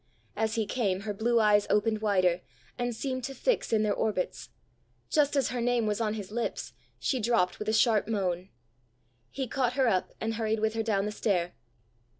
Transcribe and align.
As 0.35 0.55
he 0.55 0.65
came, 0.65 1.01
her 1.01 1.13
blue 1.13 1.39
eyes 1.39 1.67
opened 1.69 2.01
wider, 2.01 2.41
and 2.75 2.95
seemed 2.95 3.23
to 3.25 3.35
fix 3.35 3.71
in 3.71 3.83
their 3.83 3.93
orbits; 3.93 4.49
just 5.11 5.35
as 5.35 5.49
her 5.49 5.61
name 5.61 5.85
was 5.85 6.01
on 6.01 6.15
his 6.15 6.31
lips, 6.31 6.73
she 6.97 7.19
dropped 7.19 7.59
with 7.59 7.69
a 7.69 7.73
sharp 7.73 8.07
moan. 8.07 8.49
He 9.29 9.45
caught 9.47 9.73
her 9.73 9.87
up, 9.87 10.11
and 10.19 10.33
hurried 10.33 10.59
with 10.59 10.73
her 10.73 10.81
down 10.81 11.05
the 11.05 11.11
stair. 11.11 11.53